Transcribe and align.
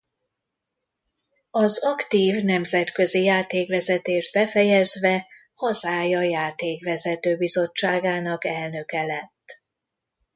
Az 1.51 1.83
aktív 1.85 2.43
nemzetközi 2.43 3.23
játékvezetést 3.23 4.33
befejezve 4.33 5.25
hazája 5.55 6.21
Játékvezető 6.21 7.37
Bizottságának 7.37 8.45
elnöke 8.45 9.03
lett. 9.05 9.61